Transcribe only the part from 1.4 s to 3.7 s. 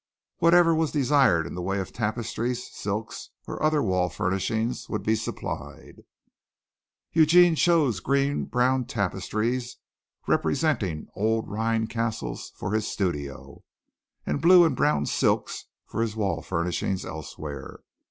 in the way of tapestries, silks or